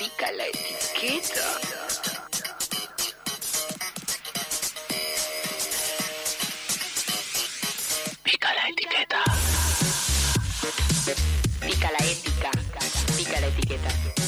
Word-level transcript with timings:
Pica 0.00 0.32
la 0.32 0.46
etiqueta. 0.46 1.42
Pica 8.22 8.54
la 8.54 8.68
etiqueta. 8.70 9.22
Pica 11.60 11.90
la 11.90 12.06
ética. 12.06 12.50
Pica 13.14 13.40
la 13.40 13.46
etiqueta. 13.48 14.19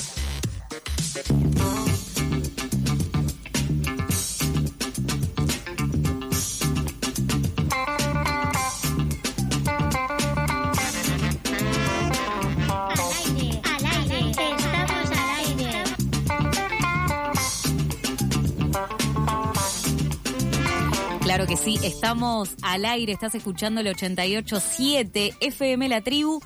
Claro 21.43 21.59
que 21.59 21.65
sí, 21.65 21.77
estamos 21.83 22.51
al 22.63 22.85
aire, 22.85 23.13
estás 23.13 23.35
escuchando 23.35 23.81
el 23.81 23.89
88.7 23.89 25.35
FM 25.41 25.89
La 25.89 26.01
Tribu. 26.01 26.41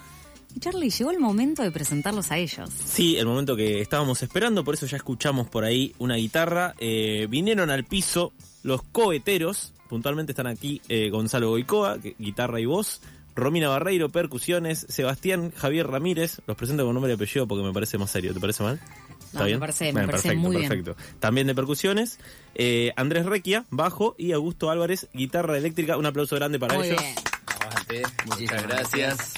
Y 0.55 0.61
Charlie, 0.61 0.89
llegó 0.89 1.11
el 1.11 1.21
momento 1.21 1.63
de 1.63 1.71
presentarlos 1.71 2.33
a 2.33 2.39
ellos. 2.39 2.71
Sí, 2.71 3.19
el 3.19 3.27
momento 3.27 3.57
que 3.57 3.83
estábamos 3.83 4.23
esperando, 4.23 4.65
por 4.65 4.73
eso 4.73 4.87
ya 4.87 4.97
escuchamos 4.97 5.51
por 5.51 5.65
ahí 5.65 5.95
una 5.99 6.15
guitarra. 6.15 6.75
Eh, 6.79 7.27
vinieron 7.29 7.69
al 7.69 7.85
piso 7.85 8.33
los 8.63 8.81
coheteros, 8.85 9.75
puntualmente 9.91 10.33
están 10.33 10.47
aquí 10.47 10.81
eh, 10.89 11.11
Gonzalo 11.11 11.51
Goicoa, 11.51 11.99
guitarra 12.19 12.59
y 12.59 12.65
voz, 12.65 13.03
Romina 13.35 13.69
Barreiro, 13.69 14.09
percusiones, 14.09 14.87
Sebastián 14.89 15.53
Javier 15.55 15.89
Ramírez, 15.89 16.41
los 16.47 16.57
presento 16.57 16.87
con 16.87 16.95
nombre 16.95 17.13
y 17.13 17.17
apellido 17.17 17.47
porque 17.47 17.63
me 17.63 17.73
parece 17.75 17.99
más 17.99 18.11
serio, 18.11 18.33
¿te 18.33 18.41
parece 18.41 18.63
mal? 18.63 18.81
No, 19.33 19.45
me 19.45 19.59
parece- 19.59 19.93
me 19.93 20.07
parece 20.07 20.29
perfecto, 20.29 20.39
muy 20.49 20.57
bien. 20.57 20.69
perfecto. 20.69 20.97
También 21.21 21.47
de 21.47 21.55
percusiones, 21.55 22.19
eh, 22.55 22.93
Andrés 22.97 23.27
Requia, 23.27 23.65
bajo, 23.71 24.15
y 24.19 24.33
Augusto 24.33 24.71
Álvarez, 24.71 25.09
guitarra 25.13 25.57
eléctrica. 25.59 25.97
Un 25.97 26.07
aplauso 26.07 26.37
grande 26.37 26.59
para 26.59 26.75
Muy 26.75 26.89
ellos. 26.89 27.01
bien. 27.03 27.15
Gracias. 28.69 29.35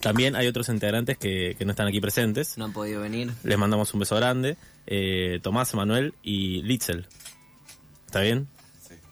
También 0.00 0.34
hay 0.36 0.46
otros 0.46 0.68
integrantes 0.68 1.18
que, 1.18 1.54
que 1.58 1.64
no 1.64 1.72
están 1.72 1.86
aquí 1.86 2.00
presentes. 2.00 2.56
No 2.56 2.64
han 2.66 2.72
podido 2.72 3.02
venir. 3.02 3.30
Les 3.44 3.58
mandamos 3.58 3.92
un 3.92 4.00
beso 4.00 4.16
grande. 4.16 4.56
Eh, 4.86 5.40
Tomás, 5.42 5.74
Manuel 5.74 6.14
y 6.22 6.62
Litzel. 6.62 7.06
¿Está 8.06 8.20
bien? 8.20 8.48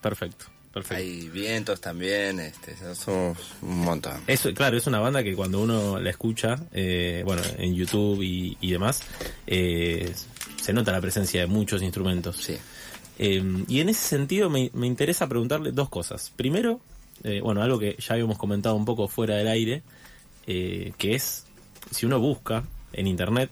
Perfecto, 0.00 0.46
perfecto. 0.72 1.02
Hay 1.02 1.28
vientos 1.28 1.80
también, 1.80 2.40
este, 2.40 2.76
somos 2.94 3.38
un 3.62 3.80
montón. 3.80 4.20
Eso, 4.26 4.52
claro, 4.54 4.76
es 4.76 4.86
una 4.86 5.00
banda 5.00 5.22
que 5.22 5.34
cuando 5.34 5.60
uno 5.60 5.98
la 5.98 6.10
escucha, 6.10 6.58
eh, 6.72 7.22
bueno, 7.24 7.42
en 7.58 7.74
YouTube 7.74 8.22
y, 8.22 8.56
y 8.60 8.72
demás, 8.72 9.02
eh, 9.46 10.12
se 10.60 10.72
nota 10.72 10.92
la 10.92 11.00
presencia 11.00 11.40
de 11.40 11.46
muchos 11.46 11.82
instrumentos. 11.82 12.36
Sí. 12.36 12.56
Eh, 13.18 13.64
y 13.66 13.80
en 13.80 13.88
ese 13.88 14.06
sentido 14.06 14.50
me, 14.50 14.70
me 14.74 14.86
interesa 14.86 15.28
preguntarle 15.28 15.72
dos 15.72 15.88
cosas. 15.88 16.32
Primero, 16.36 16.80
bueno, 17.42 17.62
algo 17.62 17.80
que 17.80 17.96
ya 17.98 18.14
habíamos 18.14 18.38
comentado 18.38 18.76
un 18.76 18.84
poco 18.84 19.08
fuera 19.08 19.34
del 19.34 19.48
aire, 19.48 19.82
que 20.46 21.14
es, 21.14 21.44
si 21.90 22.06
uno 22.06 22.20
busca 22.20 22.62
en 22.92 23.08
internet, 23.08 23.50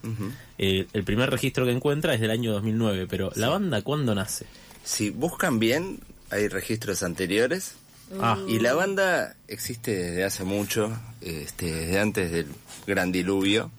el 0.56 1.04
primer 1.04 1.30
registro 1.30 1.64
que 1.64 1.72
encuentra 1.72 2.14
es 2.14 2.20
del 2.20 2.30
año 2.30 2.52
2009, 2.52 3.08
pero 3.10 3.32
¿la 3.34 3.48
banda 3.48 3.82
cuándo 3.82 4.14
nace? 4.14 4.46
Si 4.84 5.10
buscan 5.10 5.58
bien, 5.58 5.98
hay 6.30 6.48
registros 6.48 7.02
anteriores. 7.02 7.74
Ah. 8.20 8.38
Y 8.46 8.60
la 8.60 8.74
banda 8.74 9.34
existe 9.48 9.90
desde 9.96 10.24
hace 10.24 10.44
mucho, 10.44 10.96
este, 11.20 11.66
desde 11.72 11.98
antes 11.98 12.30
del 12.30 12.46
gran 12.86 13.10
diluvio. 13.12 13.70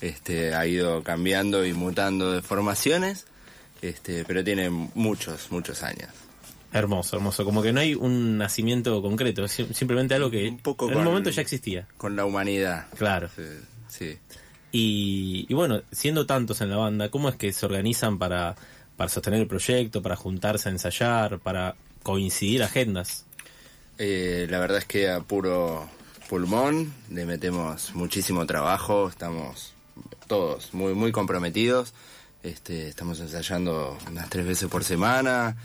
Este, 0.00 0.54
ha 0.54 0.64
ido 0.66 1.02
cambiando 1.02 1.66
y 1.66 1.72
mutando 1.72 2.30
de 2.32 2.40
formaciones, 2.40 3.26
este, 3.82 4.24
pero 4.24 4.44
tiene 4.44 4.70
muchos, 4.70 5.50
muchos 5.50 5.82
años. 5.82 6.08
Hermoso, 6.72 7.16
hermoso. 7.16 7.44
Como 7.44 7.62
que 7.62 7.72
no 7.72 7.80
hay 7.80 7.94
un 7.96 8.38
nacimiento 8.38 9.02
concreto, 9.02 9.44
es 9.44 9.58
sim- 9.58 9.72
simplemente 9.72 10.14
algo 10.14 10.30
que 10.30 10.48
Un 10.48 10.58
poco 10.58 10.86
en 10.86 10.94
con- 10.94 11.04
momento 11.04 11.30
ya 11.30 11.42
existía. 11.42 11.88
Con 11.96 12.14
la 12.14 12.24
humanidad. 12.26 12.86
Claro. 12.96 13.28
Sí, 13.34 13.42
sí. 13.88 14.18
Y, 14.70 15.46
y 15.48 15.54
bueno, 15.54 15.82
siendo 15.90 16.26
tantos 16.26 16.60
en 16.60 16.70
la 16.70 16.76
banda, 16.76 17.08
¿cómo 17.10 17.28
es 17.28 17.34
que 17.34 17.52
se 17.52 17.66
organizan 17.66 18.18
para, 18.18 18.54
para 18.98 19.08
sostener 19.08 19.40
el 19.40 19.46
proyecto, 19.46 20.02
para 20.02 20.16
juntarse 20.16 20.68
a 20.68 20.72
ensayar, 20.72 21.38
para 21.38 21.76
coincidir 22.02 22.62
agendas? 22.62 23.24
Eh, 23.96 24.46
la 24.50 24.58
verdad 24.58 24.78
es 24.78 24.84
que 24.84 25.08
a 25.08 25.20
puro 25.20 25.88
pulmón 26.28 26.92
le 27.10 27.24
metemos 27.24 27.94
muchísimo 27.94 28.44
trabajo, 28.44 29.08
estamos 29.08 29.72
todos 30.26 30.74
muy 30.74 30.92
muy 30.94 31.10
comprometidos, 31.12 31.94
este, 32.42 32.88
estamos 32.88 33.18
ensayando 33.20 33.96
unas 34.10 34.28
tres 34.28 34.46
veces 34.46 34.68
por 34.68 34.84
semana, 34.84 35.56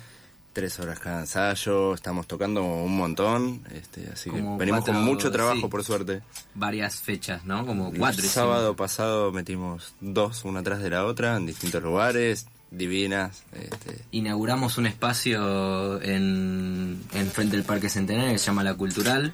tres 0.53 0.79
horas 0.79 0.99
cada 0.99 1.21
ensayo, 1.21 1.93
estamos 1.95 2.27
tocando 2.27 2.63
un 2.63 2.95
montón, 2.95 3.63
este, 3.73 4.07
así 4.13 4.29
que 4.29 4.37
Como 4.39 4.57
venimos 4.57 4.81
cuatro, 4.81 4.93
con 4.93 5.03
mucho 5.03 5.31
trabajo 5.31 5.61
sí. 5.61 5.67
por 5.67 5.83
suerte. 5.83 6.21
Varias 6.53 6.97
fechas, 7.01 7.43
¿no? 7.45 7.65
Como 7.65 7.89
El 7.89 7.97
cuatro. 7.97 8.23
sábado 8.27 8.75
pasado 8.75 9.31
metimos 9.31 9.95
dos, 10.01 10.45
una 10.45 10.61
tras 10.63 10.81
de 10.81 10.91
la 10.91 11.05
otra, 11.05 11.35
en 11.35 11.45
distintos 11.47 11.81
lugares, 11.83 12.45
divinas. 12.77 13.43
Este, 13.53 14.01
Inauguramos 14.11 14.77
un 14.77 14.87
espacio 14.87 16.01
en, 16.01 17.01
en 17.13 17.31
frente 17.31 17.55
del 17.55 17.65
Parque 17.65 17.89
Centenario 17.89 18.33
que 18.33 18.39
se 18.39 18.47
llama 18.47 18.63
La 18.63 18.73
Cultural. 18.73 19.33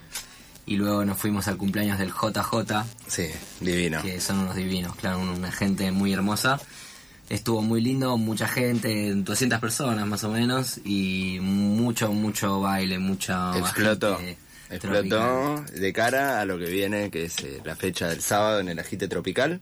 Y 0.65 0.75
luego 0.75 1.03
nos 1.03 1.17
fuimos 1.17 1.47
al 1.47 1.57
cumpleaños 1.57 1.97
del 1.97 2.09
JJ, 2.09 2.85
sí, 3.07 3.25
divino. 3.59 4.03
que 4.03 4.21
son 4.21 4.37
unos 4.37 4.55
divinos, 4.55 4.95
claro, 4.95 5.19
una 5.19 5.51
gente 5.51 5.91
muy 5.91 6.13
hermosa. 6.13 6.61
Estuvo 7.27 7.63
muy 7.63 7.81
lindo, 7.81 8.17
mucha 8.17 8.47
gente, 8.47 9.11
200 9.15 9.59
personas 9.59 10.05
más 10.05 10.23
o 10.23 10.29
menos, 10.29 10.79
y 10.85 11.39
mucho, 11.41 12.11
mucho 12.11 12.61
baile, 12.61 12.99
mucha 12.99 13.57
Explotó. 13.57 14.19
Explotó 14.69 15.55
tropical. 15.55 15.65
de 15.81 15.93
cara 15.93 16.39
a 16.39 16.45
lo 16.45 16.59
que 16.59 16.65
viene, 16.65 17.09
que 17.09 17.25
es 17.25 17.39
eh, 17.39 17.61
la 17.65 17.75
fecha 17.75 18.07
del 18.07 18.21
sábado 18.21 18.59
en 18.59 18.69
el 18.69 18.77
Agite 18.77 19.07
Tropical. 19.07 19.61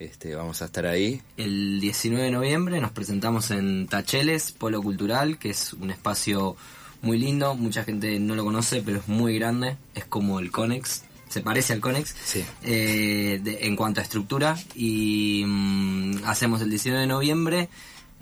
Este, 0.00 0.34
vamos 0.34 0.62
a 0.62 0.64
estar 0.64 0.86
ahí. 0.86 1.20
El 1.36 1.78
19 1.78 2.24
de 2.24 2.30
noviembre 2.30 2.80
nos 2.80 2.90
presentamos 2.90 3.50
en 3.50 3.86
Tacheles, 3.86 4.50
Polo 4.50 4.82
Cultural, 4.82 5.38
que 5.38 5.50
es 5.50 5.74
un 5.74 5.90
espacio 5.90 6.56
muy 7.02 7.18
lindo, 7.18 7.54
mucha 7.54 7.84
gente 7.84 8.18
no 8.18 8.34
lo 8.34 8.42
conoce, 8.44 8.82
pero 8.82 8.98
es 9.00 9.08
muy 9.08 9.38
grande, 9.38 9.76
es 9.94 10.06
como 10.06 10.40
el 10.40 10.50
Conex, 10.50 11.02
se 11.28 11.42
parece 11.42 11.74
al 11.74 11.80
Conex 11.80 12.14
Sí. 12.24 12.42
eh, 12.62 13.40
de- 13.42 13.66
en 13.66 13.76
cuanto 13.76 14.00
a 14.00 14.02
estructura 14.02 14.58
y 14.74 15.44
mm, 15.46 16.24
hacemos 16.24 16.62
el 16.62 16.70
19 16.70 17.02
de 17.02 17.06
noviembre, 17.06 17.68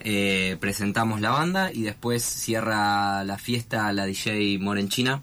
eh, 0.00 0.56
presentamos 0.60 1.20
la 1.20 1.30
banda 1.30 1.72
y 1.72 1.82
después 1.82 2.22
cierra 2.24 3.22
la 3.24 3.38
fiesta 3.38 3.92
la 3.92 4.04
DJ 4.04 4.58
Morenchina. 4.58 5.22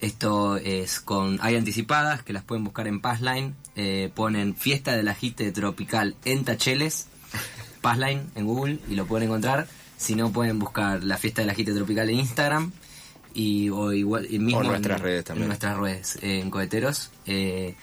Esto 0.00 0.56
es 0.56 1.00
con 1.00 1.38
hay 1.42 1.56
anticipadas 1.56 2.22
que 2.22 2.32
las 2.32 2.42
pueden 2.44 2.64
buscar 2.64 2.86
en 2.88 3.00
Passline. 3.00 3.54
eh, 3.76 4.10
ponen 4.14 4.54
fiesta 4.56 4.96
del 4.96 5.08
agite 5.08 5.52
tropical 5.52 6.16
en 6.24 6.44
Tacheles, 6.44 7.06
Passline 7.80 8.22
en 8.34 8.46
Google 8.46 8.78
y 8.88 8.94
lo 8.94 9.06
pueden 9.06 9.28
encontrar. 9.28 9.66
Si 9.96 10.14
no 10.14 10.32
pueden 10.32 10.58
buscar 10.58 11.04
la 11.04 11.18
fiesta 11.18 11.42
del 11.42 11.50
agite 11.50 11.72
tropical 11.74 12.08
en 12.10 12.20
Instagram 12.20 12.72
y 13.34 13.68
o 13.70 13.92
igual 13.92 14.26
y 14.30 14.38
mismo 14.38 14.60
O 14.60 14.64
nuestras 14.64 14.98
en- 14.98 15.04
redes 15.04 15.24
también. 15.24 15.42
En 15.44 15.48
nuestras 15.48 15.76
redes 15.78 16.16
eh, 16.22 16.40
en 16.40 16.50
coheteros. 16.50 17.10
eh, 17.26 17.74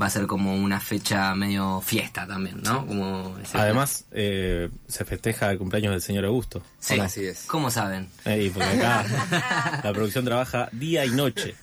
va 0.00 0.06
a 0.06 0.10
ser 0.10 0.26
como 0.26 0.54
una 0.54 0.78
fecha 0.80 1.34
medio 1.34 1.80
fiesta 1.80 2.26
también, 2.26 2.60
¿no? 2.62 2.86
Como 2.86 3.36
Además, 3.54 4.04
eh, 4.12 4.68
se 4.88 5.04
festeja 5.04 5.50
el 5.50 5.58
cumpleaños 5.58 5.92
del 5.92 6.02
señor 6.02 6.24
Augusto. 6.26 6.62
Sí. 6.80 6.98
Así 7.00 7.24
es. 7.24 7.44
¿Cómo 7.46 7.70
saben? 7.70 8.08
Eh, 8.24 8.50
porque 8.52 8.68
acá 8.68 9.80
la 9.84 9.92
producción 9.92 10.24
trabaja 10.24 10.68
día 10.72 11.04
y 11.06 11.10
noche. 11.10 11.54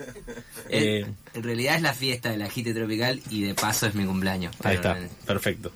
Eh, 0.69 0.99
En- 1.05 1.15
en 1.35 1.43
realidad 1.43 1.75
es 1.75 1.81
la 1.81 1.93
fiesta 1.93 2.31
del 2.31 2.41
agite 2.41 2.73
tropical 2.73 3.21
y 3.29 3.43
de 3.43 3.53
paso 3.53 3.85
es 3.87 3.95
mi 3.95 4.05
cumpleaños. 4.05 4.55
ahí 4.63 4.75
está, 4.75 4.97
perfecto. 5.25 5.71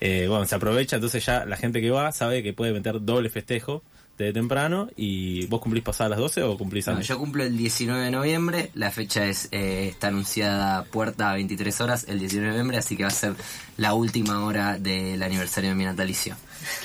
Eh, 0.00 0.26
bueno, 0.28 0.44
se 0.46 0.54
aprovecha, 0.56 0.96
entonces 0.96 1.24
ya 1.24 1.44
la 1.44 1.56
gente 1.56 1.80
que 1.80 1.90
va 1.90 2.10
sabe 2.10 2.42
que 2.42 2.52
puede 2.52 2.72
meter 2.72 3.04
doble 3.04 3.30
festejo 3.30 3.82
desde 4.18 4.32
temprano 4.34 4.88
y 4.96 5.46
vos 5.46 5.60
cumplís 5.60 5.82
pasadas 5.82 6.10
las 6.10 6.18
12 6.20 6.42
o 6.42 6.56
cumplís 6.58 6.86
No, 6.86 6.92
antes. 6.92 7.08
yo 7.08 7.18
cumplo 7.18 7.42
el 7.44 7.56
19 7.56 8.04
de 8.04 8.10
noviembre, 8.10 8.70
la 8.74 8.90
fecha 8.90 9.26
es 9.26 9.48
eh, 9.52 9.88
está 9.88 10.08
anunciada 10.08 10.84
puerta 10.84 11.30
a 11.30 11.34
23 11.34 11.80
horas 11.80 12.04
el 12.08 12.18
19 12.20 12.46
de 12.46 12.52
noviembre, 12.52 12.78
así 12.78 12.96
que 12.96 13.02
va 13.04 13.08
a 13.08 13.12
ser 13.12 13.34
la 13.76 13.94
última 13.94 14.44
hora 14.44 14.78
del 14.78 15.22
aniversario 15.22 15.70
de 15.70 15.76
mi 15.76 15.84
natalicio. 15.84 16.36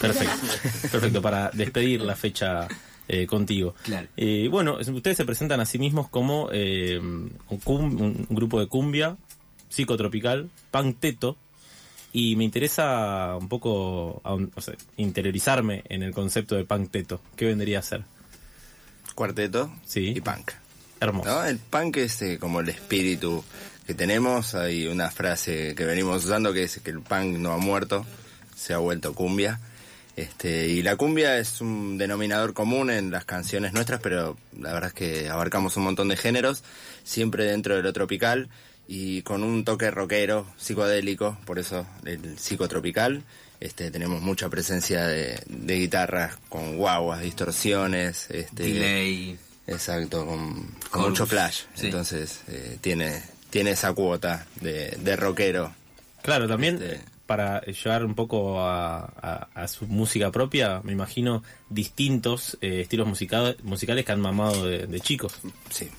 Perfecto, 0.02 0.48
perfecto, 0.92 1.22
para 1.22 1.52
despedir 1.52 2.02
la 2.02 2.16
fecha 2.16 2.68
eh, 3.08 3.28
contigo. 3.28 3.76
Claro. 3.84 4.08
Eh, 4.18 4.48
bueno, 4.50 4.78
ustedes 4.80 5.18
se 5.18 5.26
presentan 5.26 5.60
a 5.60 5.66
sí 5.66 5.78
mismos 5.78 6.10
como 6.10 6.50
eh, 6.52 6.98
un, 7.00 7.36
un 7.66 8.28
grupo 8.30 8.60
de 8.60 8.68
cumbia, 8.68 9.16
psicotropical, 9.70 10.50
punk 10.72 10.98
teto, 11.00 11.38
y 12.14 12.36
me 12.36 12.44
interesa 12.44 13.36
un 13.40 13.48
poco 13.50 14.22
o 14.24 14.62
sea, 14.62 14.76
interiorizarme 14.98 15.84
en 15.90 16.04
el 16.04 16.14
concepto 16.14 16.56
de 16.56 16.66
punk 16.66 16.92
teto. 16.92 17.22
¿Qué 17.36 17.46
vendría 17.46 17.80
a 17.80 17.82
ser? 17.84 18.04
Cuarteto 19.16 19.72
Sí. 19.86 20.14
y 20.16 20.22
punk. 20.22 20.52
Hermoso. 21.00 21.30
¿no? 21.30 21.44
El 21.46 21.58
punk 21.60 21.98
es 21.98 22.22
eh, 22.22 22.38
como 22.40 22.60
el 22.60 22.70
espíritu 22.70 23.44
que 23.86 23.94
tenemos. 23.94 24.56
Hay 24.56 24.88
una 24.88 25.10
frase 25.12 25.76
que 25.76 25.86
venimos 25.86 26.26
usando 26.26 26.54
que 26.54 26.64
es 26.64 26.80
que 26.80 26.92
el 26.92 27.02
punk 27.02 27.38
no 27.38 27.52
ha 27.54 27.58
muerto. 27.58 28.06
se 28.56 28.74
ha 28.74 28.78
vuelto 28.80 29.14
cumbia. 29.14 29.60
Este, 30.16 30.68
y 30.70 30.82
la 30.82 30.96
cumbia 30.96 31.38
es 31.38 31.62
un 31.62 32.00
denominador 32.00 32.56
común 32.56 32.90
en 32.90 33.12
las 33.12 33.24
canciones 33.24 33.72
nuestras, 33.74 34.00
pero 34.02 34.36
la 34.60 34.74
verdad 34.74 34.88
es 34.88 34.94
que 34.96 35.30
abarcamos 35.30 35.78
un 35.78 35.84
montón 35.84 36.08
de 36.08 36.18
géneros, 36.18 36.64
siempre 37.04 37.44
dentro 37.46 37.76
de 37.76 37.84
lo 37.84 37.94
tropical 37.94 38.50
y 38.88 39.22
con 39.24 39.44
un 39.44 39.64
toque 39.66 39.92
rockero, 39.92 40.48
psicodélico, 40.58 41.38
por 41.46 41.60
eso 41.60 41.86
el 42.06 42.38
psicotropical. 42.40 43.24
Este, 43.60 43.90
tenemos 43.90 44.22
mucha 44.22 44.50
presencia 44.50 45.08
de, 45.08 45.42
de 45.48 45.76
guitarras 45.80 46.38
con 46.48 46.78
guaguas, 46.78 47.22
distorsiones, 47.22 48.30
este, 48.30 48.64
Delay. 48.64 49.38
Exacto, 49.66 50.26
con, 50.26 51.02
mucho 51.02 51.26
flash. 51.26 51.62
sí. 51.74 51.88
Entonces 51.88 52.42
eh, 52.48 52.78
tiene, 52.82 53.22
tiene 53.50 53.72
esa 53.72 53.94
cuota 53.94 54.46
de, 54.62 54.92
de 55.02 55.16
rockero. 55.16 55.74
Claro, 56.22 56.48
también 56.48 56.76
Este- 56.82 57.02
para 57.26 57.60
llevar 57.66 58.06
un 58.06 58.16
poco 58.16 58.62
a, 58.62 59.00
a- 59.04 59.50
a 59.54 59.68
su 59.68 59.86
música 59.88 60.32
propia, 60.32 60.80
me 60.86 60.94
imagino 60.94 61.44
distintos 61.70 62.58
eh, 62.62 62.82
estilos 62.82 63.06
musica- 63.08 63.56
musicales 63.64 64.06
que 64.06 64.12
han 64.14 64.22
mamado 64.22 64.66
de, 64.66 64.88
de 64.88 65.00
chicos. 65.02 65.34
Sí, 65.70 65.90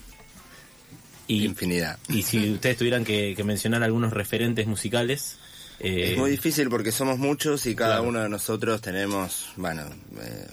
Y, 1.28 1.44
infinidad. 1.44 1.98
y 2.08 2.22
si 2.22 2.50
ustedes 2.54 2.76
tuvieran 2.78 3.04
que, 3.04 3.34
que 3.36 3.44
mencionar 3.44 3.82
algunos 3.84 4.12
referentes 4.12 4.66
musicales, 4.66 5.36
eh, 5.80 6.12
Es 6.12 6.18
muy 6.18 6.30
difícil 6.32 6.68
porque 6.68 6.90
somos 6.90 7.18
muchos 7.18 7.64
y 7.66 7.76
cada 7.76 7.96
Claro. 7.98 8.08
uno 8.08 8.20
de 8.22 8.28
nosotros 8.28 8.80
tenemos, 8.80 9.50
bueno, 9.56 9.82
eh, 10.20 10.46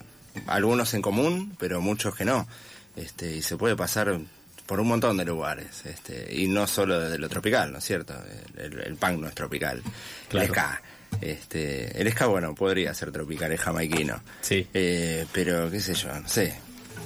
algunos 0.48 0.94
en 0.94 1.02
común, 1.02 1.56
pero 1.58 1.82
muchos 1.82 2.14
que 2.16 2.26
no. 2.26 2.48
Este, 2.96 3.36
y 3.38 3.42
se 3.42 3.58
puede 3.58 3.76
pasar 3.76 4.20
por 4.68 4.80
un 4.80 4.88
montón 4.88 5.18
de 5.18 5.26
lugares. 5.26 5.84
Este, 5.86 6.28
y 6.32 6.48
no 6.48 6.68
solo 6.68 7.00
desde 7.00 7.18
lo 7.18 7.28
tropical, 7.30 7.72
¿no 7.72 7.80
es 7.80 7.84
cierto? 7.86 8.14
El, 8.58 8.80
el- 8.82 8.96
punk 8.98 9.20
no 9.20 9.28
es 9.28 9.34
tropical. 9.36 9.82
Claro. 10.30 10.46
El 10.46 10.52
ska. 10.52 10.82
Este, 11.22 12.00
el 12.02 12.12
ska, 12.12 12.28
bueno, 12.28 12.54
podría 12.54 12.94
ser 12.94 13.12
tropical, 13.12 13.52
es 13.52 13.60
jamaiquino. 13.62 14.22
Sí. 14.42 14.68
Eh, 14.74 15.26
pero, 15.32 15.72
qué 15.72 15.80
sé 15.80 15.94
yo, 15.96 16.14
no 16.20 16.28
sé. 16.28 16.56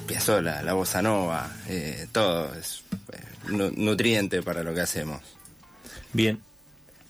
Piazzolla, 0.10 0.62
la 0.64 0.74
bossa 0.74 1.02
nova, 1.02 1.50
eh, 1.68 2.08
todo 2.12 2.54
es 2.56 2.84
eh, 3.14 3.18
nu- 3.50 3.72
nutriente 3.76 4.42
para 4.44 4.64
lo 4.64 4.74
que 4.74 4.82
hacemos. 4.82 5.22
bien, 6.14 6.40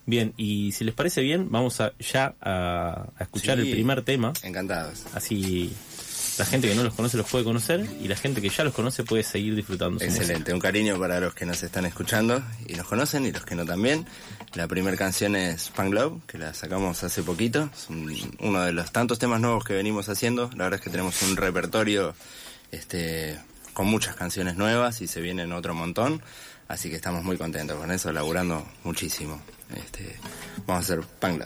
bien. 0.06 0.34
Y 0.38 0.72
si 0.74 0.84
les 0.84 0.94
parece 0.94 1.22
bien, 1.22 1.50
vamos 1.52 1.80
a, 1.82 1.94
ya 2.00 2.34
a, 2.42 3.06
a 3.18 3.24
escuchar 3.24 3.58
Sí. 3.60 3.68
el 3.68 3.72
primer 3.72 4.02
tema. 4.04 4.34
Encantados. 4.44 5.04
Así 5.14 5.74
la 6.38 6.46
gente 6.46 6.70
que 6.70 6.76
no 6.76 6.84
los 6.84 6.94
conoce 6.94 7.18
los 7.18 7.30
puede 7.30 7.44
conocer 7.44 7.86
y 8.02 8.08
la 8.08 8.16
gente 8.16 8.42
que 8.42 8.48
ya 8.48 8.64
los 8.64 8.74
conoce 8.74 9.04
puede 9.04 9.24
seguir 9.24 9.56
disfrutando. 9.56 10.02
Excelente, 10.02 10.54
un 10.54 10.60
cariño 10.62 10.98
para 10.98 11.20
los 11.20 11.34
que 11.36 11.46
nos 11.46 11.62
están 11.64 11.86
escuchando 11.86 12.42
y 12.66 12.76
nos 12.76 12.88
conocen 12.88 13.26
y 13.26 13.32
los 13.34 13.44
que 13.46 13.56
no 13.56 13.66
también. 13.66 14.06
La 14.54 14.66
primera 14.68 14.96
canción 14.96 15.36
es 15.36 15.68
Punk 15.70 15.94
Love, 15.94 16.22
que 16.28 16.38
la 16.38 16.54
sacamos 16.54 17.04
hace 17.04 17.24
poquito. 17.24 17.70
Es 17.74 17.90
un- 17.90 18.38
uno 18.40 18.62
de 18.62 18.72
los 18.72 18.92
tantos 18.94 19.20
temas 19.20 19.42
nuevos 19.42 19.66
que 19.66 19.74
venimos 19.74 20.08
haciendo. 20.08 20.50
La 20.56 20.64
verdad 20.66 20.76
es 20.80 20.82
que 20.82 20.90
tenemos 20.90 21.22
un 21.24 21.36
repertorio 21.36 22.16
este, 22.72 23.40
con 23.74 23.88
muchas 23.88 24.16
canciones 24.16 24.56
nuevas 24.56 25.02
y 25.02 25.08
se 25.08 25.22
vienen 25.22 25.52
otro 25.54 25.74
montón. 25.74 26.22
Así 26.68 26.90
que 26.90 26.96
estamos 26.96 27.24
muy 27.24 27.38
contentos 27.38 27.78
con 27.80 27.92
eso, 27.92 28.12
laburando 28.12 28.68
muchísimo. 28.84 29.42
Este, 29.76 30.18
vamos 30.68 30.90
a 30.90 30.94
hacer 30.94 31.06
Punk 31.20 31.44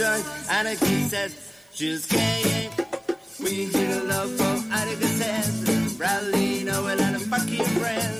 And 0.00 0.66
drunk. 0.66 0.80
kid 0.80 1.08
says, 1.08 1.52
Jusqu'à 1.72 2.70
we 3.40 3.66
need 3.66 3.90
a 3.90 4.02
love 4.04 4.30
for 4.36 4.72
Attica 4.72 5.06
says, 5.06 5.94
Bradley 5.96 6.64
Noel 6.64 7.00
and 7.00 7.16
a 7.16 7.20
fucking 7.20 7.64
friend. 7.64 8.13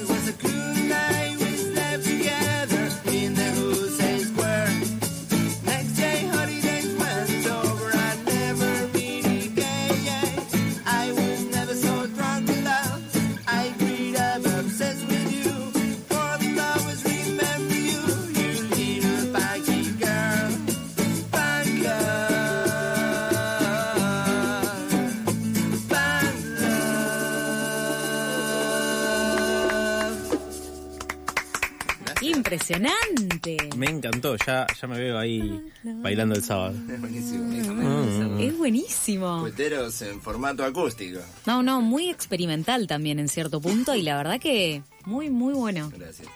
Impresionante. 32.70 33.56
Me 33.76 33.86
encantó, 33.86 34.36
ya, 34.46 34.66
ya 34.80 34.88
me 34.88 34.98
veo 34.98 35.18
ahí 35.18 35.60
bailando 35.82 36.34
el 36.34 36.42
sábado. 36.42 36.74
Es 36.88 37.00
buenísimo. 37.00 37.44
Mm. 37.44 38.40
Es 38.40 38.58
buenísimo. 38.58 39.40
Cueteros 39.40 40.02
en 40.02 40.20
formato 40.20 40.64
acústico. 40.64 41.20
No, 41.46 41.62
no, 41.62 41.80
muy 41.80 42.08
experimental 42.10 42.86
también 42.86 43.18
en 43.18 43.28
cierto 43.28 43.60
punto 43.60 43.94
y 43.94 44.02
la 44.02 44.16
verdad 44.16 44.40
que 44.40 44.82
muy, 45.04 45.30
muy 45.30 45.54
bueno. 45.54 45.90
Gracias. 45.96 46.28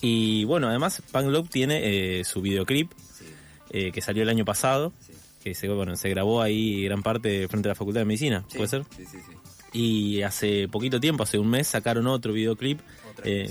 Y 0.00 0.44
bueno, 0.44 0.68
además 0.68 1.02
Punk 1.10 1.26
Love 1.26 1.48
tiene 1.48 2.18
eh, 2.20 2.24
su 2.24 2.42
videoclip 2.42 2.92
Sí, 3.18 3.24
eh, 3.70 3.90
que 3.90 4.00
salió 4.02 4.22
el 4.22 4.28
año 4.28 4.44
pasado, 4.44 4.92
sí. 5.00 5.12
que 5.42 5.54
se, 5.54 5.68
bueno, 5.68 5.96
se 5.96 6.10
grabó 6.10 6.42
ahí 6.42 6.84
gran 6.84 7.02
parte 7.02 7.48
frente 7.48 7.68
a 7.68 7.70
la 7.70 7.74
Facultad 7.74 8.00
de 8.02 8.04
Medicina, 8.04 8.44
Sí, 8.48 8.58
¿puede 8.58 8.68
ser? 8.68 8.84
Sí, 8.96 9.04
sí, 9.06 9.18
sí. 9.18 9.32
Y 9.72 10.22
hace 10.22 10.68
poquito 10.68 11.00
tiempo, 11.00 11.22
hace 11.22 11.38
un 11.38 11.48
mes, 11.48 11.68
sacaron 11.68 12.06
otro 12.06 12.32
videoclip, 12.32 12.80
Otra 13.10 13.24
eh. 13.26 13.50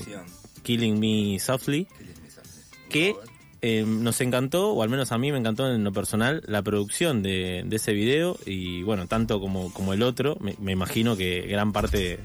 Killing 0.63 0.99
Me 0.99 1.39
Softly. 1.39 1.87
Que 2.93 3.15
eh, 3.61 3.83
nos 3.85 4.21
encantó, 4.21 4.71
o 4.71 4.83
al 4.83 4.89
menos 4.89 5.11
a 5.11 5.17
mí 5.17 5.31
me 5.31 5.37
encantó 5.37 5.69
en 5.69 5.83
lo 5.83 5.91
personal, 5.91 6.43
la 6.45 6.61
producción 6.61 7.23
de, 7.23 7.63
de 7.65 7.75
ese 7.75 7.91
video 7.93 8.37
y 8.45 8.83
bueno, 8.83 9.07
tanto 9.07 9.41
como, 9.41 9.73
como 9.73 9.93
el 9.93 10.03
otro, 10.03 10.37
me, 10.39 10.55
me 10.59 10.71
imagino 10.71 11.17
que 11.17 11.41
gran 11.41 11.73
parte 11.73 12.19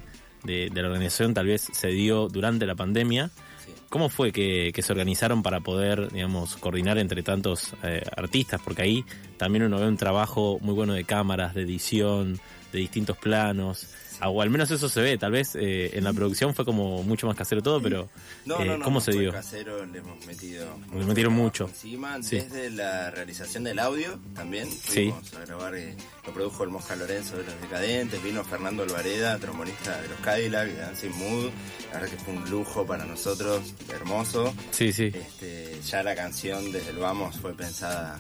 de, 0.45 0.71
de 0.71 0.83
la 0.83 0.89
organización 0.89 1.35
tal 1.35 1.47
vez 1.47 1.69
se 1.73 1.89
dio 1.89 2.29
durante 2.29 2.67
la 2.67 2.75
pandemia. 2.75 3.31
Sí. 3.65 3.73
¿Cómo 3.89 4.09
fue 4.09 4.33
que, 4.33 4.71
que 4.75 4.83
se 4.83 4.93
organizaron 4.93 5.43
para 5.43 5.61
poder, 5.61 6.13
digamos, 6.13 6.57
coordinar 6.57 6.99
entre 6.99 7.23
tantos 7.23 7.73
eh, 7.83 8.03
artistas? 8.17 8.61
Porque 8.63 8.83
ahí 8.83 9.05
también 9.39 9.65
uno 9.65 9.79
ve 9.79 9.89
un 9.89 9.97
trabajo 9.97 10.59
muy 10.61 10.75
bueno 10.75 10.93
de 10.93 11.05
cámaras, 11.05 11.55
de 11.55 11.63
edición, 11.63 12.39
de 12.73 12.79
distintos 12.81 13.17
planos. 13.17 13.89
O 14.27 14.43
al 14.43 14.51
menos 14.51 14.71
eso 14.71 14.89
se 14.89 15.01
ve, 15.01 15.17
tal 15.17 15.31
vez 15.33 15.55
eh, 15.55 15.91
en 15.97 16.03
la 16.05 16.13
producción 16.13 16.53
fue 16.55 16.65
como 16.65 17.03
mucho 17.05 17.27
más 17.29 17.37
casero 17.37 17.63
todo, 17.63 17.81
pero 17.81 18.09
No, 18.47 18.61
eh, 18.61 18.65
no, 18.65 18.79
no, 18.79 18.85
¿cómo 18.85 18.97
no 18.99 19.05
se 19.05 19.13
dio? 19.13 19.31
casero, 19.33 19.87
le 19.87 19.99
hemos 19.99 20.27
metido 20.27 20.67
Le 20.93 21.05
metieron 21.05 21.33
mucho. 21.33 21.67
encima 21.69 22.21
Sí. 22.23 22.37
desde 22.37 22.71
la 22.71 23.11
realización 23.11 23.65
del 23.65 23.79
audio 23.79 24.19
también 24.35 24.69
Sí. 24.71 25.13
fuimos 25.13 25.35
a 25.35 25.45
grabar 25.45 25.75
eh, 25.77 25.95
lo 26.27 26.33
produjo 26.35 26.65
el 26.65 26.71
Mosca 26.71 26.97
Lorenzo 26.97 27.37
de 27.37 27.45
los 27.45 27.61
Decadentes 27.61 28.23
vino 28.23 28.43
Fernando 28.45 28.83
Alvareda 28.83 29.39
trombonista 29.39 30.01
de 30.03 30.09
los 30.09 30.19
Cadillac 30.21 30.67
de 30.69 30.77
Dancing 30.81 31.11
Mood 31.11 31.51
la 31.93 32.01
verdad 32.01 32.17
que 32.17 32.25
fue 32.25 32.35
un 32.35 32.51
lujo 32.51 32.85
para 32.87 33.05
nosotros 33.05 33.73
hermoso 33.95 34.53
Sí, 34.73 34.93
sí. 34.93 35.13
este, 35.15 35.79
ya 35.87 36.03
la 36.03 36.15
canción 36.17 36.73
desde 36.73 36.91
el 36.91 36.97
vamos 36.99 37.37
fue 37.37 37.55
pensada 37.55 38.19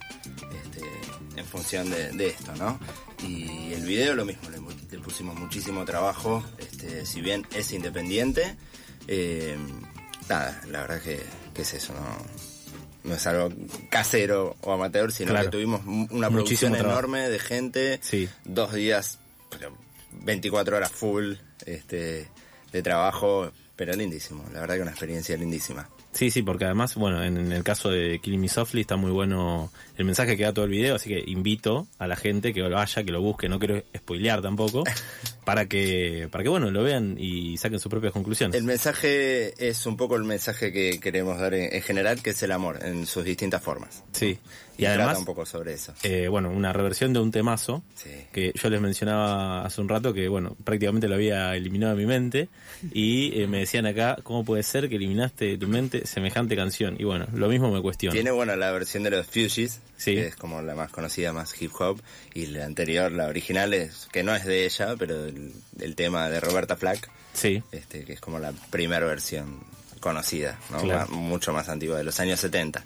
este, 0.64 0.80
en 1.40 1.44
función 1.44 1.90
de, 1.90 2.10
de 2.12 2.28
esto, 2.28 2.52
¿no? 2.56 2.78
Y 3.26 3.72
el 3.72 3.84
video 3.84 4.14
lo 4.14 4.24
mismo, 4.24 4.48
le, 4.90 4.96
le 4.96 5.02
pusimos 5.02 5.34
muchísimo 5.38 5.84
trabajo, 5.84 6.44
este, 6.58 7.04
si 7.06 7.20
bien 7.20 7.46
es 7.54 7.72
independiente, 7.72 8.56
eh, 9.06 9.56
nada, 10.28 10.60
la 10.68 10.80
verdad 10.82 11.00
que, 11.02 11.20
que 11.54 11.62
es 11.62 11.74
eso, 11.74 11.92
¿no? 11.94 12.06
No 13.04 13.14
es 13.14 13.26
algo 13.26 13.50
casero 13.90 14.56
o 14.60 14.72
amateur, 14.72 15.10
sino 15.12 15.30
Claro. 15.30 15.46
que 15.46 15.50
tuvimos 15.56 15.82
una 16.10 16.28
producción 16.30 16.74
enorme 16.74 17.28
de 17.28 17.38
gente, 17.38 18.00
Sí. 18.02 18.28
dos 18.44 18.72
días, 18.74 19.18
pero 19.50 19.72
24 20.24 20.76
horas 20.76 20.90
full 20.90 21.34
este, 21.64 22.28
de 22.72 22.82
trabajo, 22.82 23.50
pero 23.76 23.94
lindísimo, 23.94 24.44
la 24.52 24.60
verdad 24.60 24.76
que 24.76 24.82
una 24.82 24.90
experiencia 24.90 25.36
lindísima. 25.36 25.88
Sí, 26.12 26.30
sí, 26.30 26.42
porque 26.42 26.64
además, 26.64 26.94
bueno, 26.94 27.22
en, 27.22 27.52
el 27.52 27.62
caso 27.62 27.90
de 27.90 28.18
Killing 28.20 28.40
Me 28.40 28.48
Softly 28.48 28.80
está 28.80 28.96
muy 28.96 29.10
bueno 29.10 29.70
el 29.96 30.04
mensaje 30.04 30.36
que 30.36 30.44
da 30.44 30.52
todo 30.52 30.64
el 30.64 30.70
video, 30.70 30.96
así 30.96 31.10
que 31.10 31.22
invito 31.26 31.86
a 31.98 32.06
la 32.06 32.16
gente 32.16 32.52
que 32.52 32.62
vaya, 32.62 33.04
que 33.04 33.12
lo 33.12 33.20
busque, 33.20 33.48
no 33.48 33.58
quiero 33.58 33.82
spoilear 33.96 34.40
tampoco, 34.40 34.84
para 35.48 35.66
que, 35.66 36.28
para 36.30 36.44
que 36.44 36.50
bueno, 36.50 36.70
lo 36.70 36.82
vean 36.82 37.16
y 37.18 37.56
saquen 37.56 37.78
sus 37.80 37.88
propias 37.90 38.12
conclusiones. 38.12 38.54
El 38.56 38.64
mensaje 38.64 39.54
es 39.68 39.86
un 39.86 39.96
poco 39.96 40.16
el 40.16 40.24
mensaje 40.24 40.72
que 40.72 41.00
queremos 41.00 41.38
dar 41.40 41.54
en, 41.54 41.74
en 41.74 41.82
general, 41.82 42.20
que 42.22 42.30
es 42.30 42.42
el 42.42 42.52
amor 42.52 42.78
en 42.84 43.06
sus 43.06 43.24
distintas 43.24 43.62
formas. 43.62 44.04
Sí, 44.12 44.38
Y, 44.76 44.82
y 44.82 44.84
trata 44.84 44.94
además, 44.96 45.18
un 45.18 45.24
poco 45.24 45.46
sobre 45.46 45.72
eso. 45.72 45.94
eh, 46.02 46.28
bueno, 46.28 46.50
una 46.50 46.72
reversión 46.72 47.12
de 47.12 47.20
un 47.20 47.30
temazo 47.32 47.82
Sí. 47.96 48.10
que 48.32 48.52
yo 48.54 48.68
les 48.70 48.80
mencionaba 48.80 49.64
hace 49.64 49.80
un 49.80 49.88
rato 49.88 50.12
que, 50.12 50.28
bueno, 50.28 50.54
prácticamente 50.64 51.08
lo 51.08 51.14
había 51.14 51.56
eliminado 51.56 51.96
de 51.96 52.00
mi 52.02 52.06
mente 52.06 52.48
y 52.92 53.40
eh, 53.40 53.46
me 53.46 53.58
decían 53.60 53.86
acá, 53.86 54.18
¿cómo 54.22 54.44
puede 54.44 54.62
ser 54.62 54.88
que 54.88 54.96
eliminaste 54.96 55.46
de 55.46 55.58
tu 55.58 55.66
mente 55.66 56.06
semejante 56.06 56.54
canción? 56.56 56.96
Y 56.98 57.04
bueno, 57.04 57.26
lo 57.34 57.48
mismo 57.48 57.72
me 57.72 57.80
cuestiono. 57.80 58.12
Tiene, 58.14 58.30
bueno, 58.30 58.54
la 58.54 58.70
versión 58.70 59.02
de 59.02 59.10
los 59.10 59.26
Fugees, 59.26 59.80
Sí. 59.96 60.14
que 60.14 60.26
es 60.28 60.36
como 60.36 60.62
la 60.62 60.76
más 60.76 60.92
conocida, 60.92 61.32
más 61.32 61.60
hip 61.60 61.72
hop, 61.80 62.00
y 62.32 62.46
la 62.46 62.64
anterior, 62.66 63.10
la 63.10 63.26
original, 63.26 63.74
es 63.74 64.06
que 64.12 64.22
no 64.22 64.32
es 64.36 64.44
de 64.44 64.64
ella, 64.64 64.94
pero 64.96 65.26
el, 65.38 65.52
el 65.82 65.94
tema 65.94 66.28
de 66.28 66.40
Roberta 66.40 66.76
Flack, 66.76 67.10
Sí, 67.32 67.62
este, 67.72 68.04
que 68.04 68.14
es 68.14 68.20
como 68.20 68.38
la 68.40 68.52
primera 68.70 69.06
versión 69.06 69.60
conocida, 70.00 70.58
¿no? 70.70 70.80
Claro. 70.82 71.08
Mucho 71.12 71.52
más 71.52 71.68
antigua, 71.68 71.96
de 71.98 72.04
los 72.04 72.18
años 72.20 72.40
70. 72.40 72.84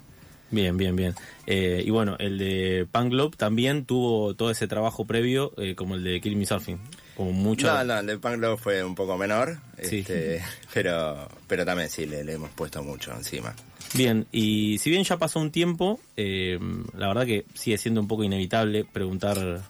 Bien, 0.51 0.77
bien, 0.77 0.95
bien. 0.95 1.15
Eh, 1.47 1.81
y 1.83 1.89
bueno, 1.89 2.15
el 2.19 2.37
de 2.37 2.87
Punk 2.91 3.09
Globe 3.09 3.35
también 3.35 3.85
tuvo 3.85 4.35
todo 4.35 4.51
ese 4.51 4.67
trabajo 4.67 5.05
previo, 5.05 5.51
eh, 5.57 5.73
como 5.73 5.95
el 5.95 6.03
de 6.03 6.21
Kill 6.21 6.35
Me 6.35 6.45
Surfing. 6.45 6.77
Como 7.17 7.31
mucho. 7.31 7.65
No, 7.67 7.83
no, 7.83 7.99
el 7.99 8.05
de 8.05 8.17
Punk 8.19 8.37
Love 8.37 8.59
fue 8.61 8.83
un 8.83 8.93
poco 8.93 9.17
menor, 9.17 9.57
Sí. 9.81 9.99
este, 9.99 10.43
pero, 10.73 11.27
pero 11.47 11.65
también 11.65 11.89
sí, 11.89 12.05
le, 12.05 12.23
le 12.23 12.33
hemos 12.33 12.51
puesto 12.51 12.83
mucho 12.83 13.11
encima. 13.15 13.55
Bien, 13.95 14.25
y 14.31 14.77
si 14.79 14.89
bien 14.91 15.03
ya 15.03 15.17
pasó 15.17 15.39
un 15.39 15.51
tiempo, 15.51 15.99
eh, 16.17 16.59
la 16.97 17.07
verdad 17.07 17.25
que 17.25 17.45
sigue 17.55 17.77
siendo 17.77 18.01
un 18.01 18.07
poco 18.07 18.23
inevitable 18.23 18.85
preguntar 18.85 19.61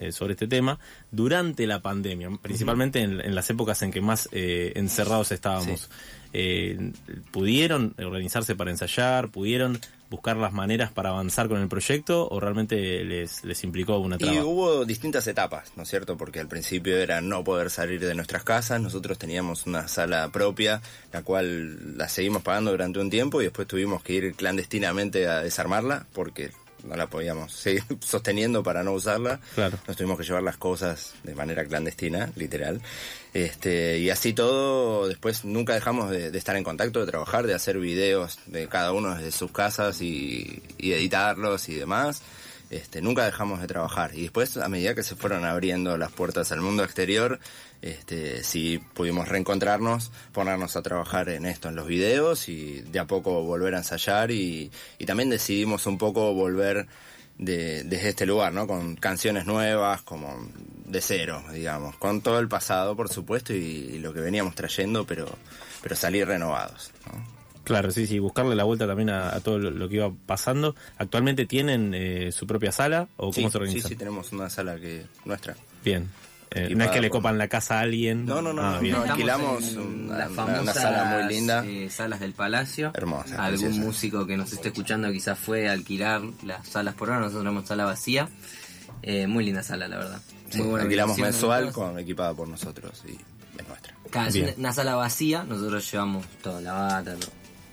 eh, 0.00 0.12
sobre 0.12 0.32
este 0.32 0.48
tema 0.48 0.78
durante 1.10 1.66
la 1.66 1.80
pandemia, 1.80 2.30
principalmente 2.42 3.00
en, 3.00 3.20
en 3.20 3.34
las 3.34 3.50
épocas 3.50 3.82
en 3.82 3.90
que 3.92 4.00
más 4.00 4.28
eh, 4.32 4.72
encerrados 4.76 5.30
estábamos. 5.30 5.90
Eh, 6.32 6.92
¿Pudieron 7.32 7.94
organizarse 7.98 8.54
para 8.54 8.70
ensayar? 8.70 9.30
¿Pudieron 9.30 9.80
buscar 10.10 10.36
las 10.36 10.52
maneras 10.52 10.90
para 10.90 11.10
avanzar 11.10 11.48
con 11.48 11.60
el 11.60 11.68
proyecto 11.68 12.28
o 12.28 12.40
realmente 12.40 13.04
les, 13.04 13.44
les 13.44 13.62
implicó 13.62 13.98
una 13.98 14.16
Y 14.16 14.18
traba? 14.18 14.44
hubo 14.44 14.84
distintas 14.84 15.26
etapas, 15.28 15.72
¿no 15.76 15.84
es 15.84 15.88
cierto? 15.88 16.16
Porque 16.16 16.40
al 16.40 16.48
principio 16.48 16.96
era 16.96 17.20
no 17.20 17.44
poder 17.44 17.70
salir 17.70 18.00
de 18.00 18.14
nuestras 18.14 18.42
casas, 18.42 18.80
nosotros 18.80 19.18
teníamos 19.18 19.66
una 19.66 19.86
sala 19.86 20.28
propia, 20.30 20.82
la 21.12 21.22
cual 21.22 21.96
la 21.96 22.08
seguimos 22.08 22.42
pagando 22.42 22.72
durante 22.72 22.98
un 22.98 23.08
tiempo 23.08 23.40
y 23.40 23.44
después 23.44 23.68
tuvimos 23.68 24.02
que 24.02 24.14
ir 24.14 24.34
clandestinamente 24.34 25.28
a 25.28 25.40
desarmarla 25.40 26.06
porque 26.12 26.50
no 26.84 26.96
la 26.96 27.06
podíamos 27.08 27.52
seguir 27.52 27.82
sosteniendo 28.00 28.62
para 28.62 28.82
no 28.82 28.92
usarla. 28.92 29.40
Claro. 29.54 29.78
Nos 29.86 29.96
tuvimos 29.96 30.18
que 30.18 30.24
llevar 30.24 30.42
las 30.42 30.56
cosas 30.56 31.14
de 31.22 31.34
manera 31.34 31.64
clandestina, 31.64 32.30
literal. 32.36 32.80
Este, 33.32 33.98
y 33.98 34.10
así 34.10 34.32
todo, 34.32 35.06
después 35.08 35.44
nunca 35.44 35.74
dejamos 35.74 36.10
de, 36.10 36.30
de 36.30 36.38
estar 36.38 36.56
en 36.56 36.64
contacto, 36.64 37.00
de 37.00 37.06
trabajar, 37.06 37.46
de 37.46 37.54
hacer 37.54 37.78
videos 37.78 38.38
de 38.46 38.68
cada 38.68 38.92
uno 38.92 39.14
desde 39.14 39.32
sus 39.32 39.52
casas 39.52 40.02
y, 40.02 40.62
y 40.78 40.92
editarlos 40.92 41.68
y 41.68 41.74
demás. 41.74 42.22
Este, 42.70 43.02
nunca 43.02 43.24
dejamos 43.24 43.60
de 43.60 43.66
trabajar. 43.66 44.14
Y 44.14 44.22
después, 44.22 44.56
a 44.56 44.68
medida 44.68 44.94
que 44.94 45.02
se 45.02 45.16
fueron 45.16 45.44
abriendo 45.44 45.98
las 45.98 46.12
puertas 46.12 46.52
al 46.52 46.60
mundo 46.60 46.84
exterior, 46.84 47.40
este, 47.82 48.44
sí 48.44 48.78
pudimos 48.94 49.28
reencontrarnos, 49.28 50.12
ponernos 50.32 50.76
a 50.76 50.82
trabajar 50.82 51.28
en 51.30 51.46
esto, 51.46 51.68
en 51.68 51.74
los 51.74 51.88
videos, 51.88 52.48
y 52.48 52.82
de 52.82 53.00
a 53.00 53.06
poco 53.06 53.42
volver 53.42 53.74
a 53.74 53.78
ensayar. 53.78 54.30
Y, 54.30 54.70
también 55.04 55.30
decidimos 55.30 55.86
un 55.86 55.98
poco 55.98 56.32
volver 56.32 56.86
de, 57.38 57.82
desde 57.82 58.10
este 58.10 58.24
lugar, 58.26 58.52
¿no? 58.52 58.68
Con 58.68 58.94
canciones 58.94 59.46
nuevas, 59.46 60.02
como 60.02 60.48
de 60.86 61.00
cero, 61.00 61.42
digamos. 61.52 61.96
Con 61.96 62.20
todo 62.20 62.38
el 62.38 62.46
pasado, 62.46 62.94
por 62.94 63.08
supuesto, 63.08 63.52
y, 63.52 63.98
lo 63.98 64.14
que 64.14 64.20
veníamos 64.20 64.54
trayendo, 64.54 65.04
pero, 65.04 65.26
pero 65.82 65.96
salir 65.96 66.24
renovados, 66.28 66.92
¿no? 67.06 67.39
Claro, 67.64 67.90
sí, 67.90 68.06
sí, 68.06 68.18
buscarle 68.18 68.54
la 68.56 68.64
vuelta 68.64 68.86
también 68.86 69.10
a, 69.10 69.34
a 69.34 69.40
todo 69.40 69.58
lo, 69.58 69.70
lo 69.70 69.88
que 69.88 69.96
iba 69.96 70.10
pasando. 70.26 70.74
¿Actualmente 70.98 71.46
tienen 71.46 71.92
eh, 71.94 72.32
su 72.32 72.46
propia 72.46 72.72
sala 72.72 73.08
o 73.16 73.30
cómo 73.30 73.32
Sí, 73.32 73.42
se 73.44 73.50
sí, 73.50 73.56
organizan? 73.58 73.88
sí, 73.90 73.96
tenemos 73.96 74.32
una 74.32 74.48
sala 74.50 74.76
que 74.76 75.04
nuestra. 75.24 75.54
Bien. 75.84 76.08
Eh, 76.52 76.74
no 76.74 76.82
es 76.82 76.90
que 76.90 77.00
le 77.00 77.10
copan 77.10 77.38
la 77.38 77.46
casa 77.46 77.78
a 77.78 77.82
alguien. 77.82 78.26
No, 78.26 78.42
no, 78.42 78.52
no, 78.52 78.60
Ah, 78.62 78.80
no, 78.82 79.02
alquilamos 79.02 79.72
una- 79.74 80.28
famosas 80.30 80.62
una 80.62 80.72
sala 80.74 81.04
muy 81.22 81.32
linda. 81.32 81.64
eh, 81.64 81.88
salas 81.90 82.18
del 82.18 82.32
Palacio. 82.32 82.90
Hermosa, 82.94 83.36
Algún 83.44 83.60
preciosa. 83.66 83.86
músico 83.86 84.26
que 84.26 84.36
nos 84.36 84.52
esté 84.52 84.68
escuchando 84.68 85.12
quizás 85.12 85.38
fue 85.38 85.68
a 85.68 85.72
alquilar 85.72 86.22
las 86.42 86.66
salas 86.66 86.94
por 86.94 87.08
ahora. 87.08 87.20
Nosotros 87.20 87.44
tenemos 87.44 87.68
sala 87.68 87.84
vacía. 87.84 88.28
Eh, 89.02 89.28
muy 89.28 89.44
linda 89.44 89.62
sala, 89.62 89.86
la 89.86 89.98
verdad. 89.98 90.20
Sí, 90.48 90.58
muy 90.58 90.66
buena 90.70 90.84
alquilamos 90.84 91.18
mensual, 91.18 91.70
con, 91.72 91.96
equipada 92.00 92.34
por 92.34 92.48
nosotros 92.48 93.00
y 93.06 93.12
es 93.12 93.68
nuestra. 93.68 93.94
Cada 94.10 94.24
vez 94.24 94.34
Bien. 94.34 94.46
una, 94.48 94.54
una 94.58 94.72
sala 94.72 94.94
vacía, 94.96 95.44
nosotros 95.44 95.88
llevamos 95.92 96.26
toda 96.42 96.60
la 96.60 96.72
bata, 96.72 97.14
todo. 97.14 97.30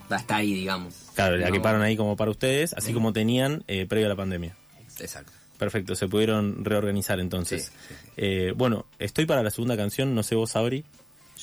Hasta 0.09 0.35
ahí, 0.37 0.53
digamos. 0.53 0.93
Claro, 1.15 1.35
le 1.37 1.43
No, 1.43 1.49
equiparon 1.49 1.81
ahí 1.81 1.97
como 1.97 2.15
para 2.15 2.31
ustedes, 2.31 2.73
así 2.73 2.93
como 2.93 3.13
tenían 3.13 3.63
eh, 3.67 3.85
previo 3.85 4.07
a 4.07 4.09
la 4.09 4.15
pandemia. 4.15 4.55
Exacto. 4.99 5.31
Perfecto, 5.57 5.95
se 5.95 6.07
pudieron 6.07 6.63
reorganizar 6.63 7.19
entonces. 7.19 7.65
Sí, 7.65 7.71
sí, 7.87 7.93
sí. 7.95 8.11
Eh, 8.17 8.53
bueno, 8.55 8.85
estoy 8.99 9.25
para 9.25 9.41
la 9.43 9.49
segunda 9.49 9.75
canción, 9.75 10.13
no 10.13 10.21
sé 10.23 10.35
vos, 10.35 10.51
Sabri. 10.51 10.85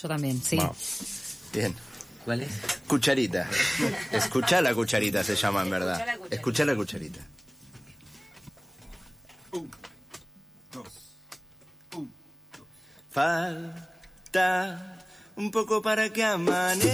Yo 0.00 0.09
también, 0.09 0.40
sí. 0.40 0.56
Vamos. 0.56 0.76
Bien. 1.52 1.75
¿Cuál 2.25 2.40
es? 2.40 2.49
Cucharita. 2.87 3.49
Escuchá 4.11 4.62
la 4.62 4.73
cucharita 4.75 5.23
se 5.23 5.37
llama 5.37 5.62
en 5.62 5.71
verdad. 5.71 6.02
Escuchá 6.30 6.64
la 6.64 6.75
cucharita. 6.75 7.21
Falta 13.11 14.93
un 15.36 15.50
poco 15.50 15.82
para 15.82 16.10
que 16.10 16.24
amanezca. 16.24 16.84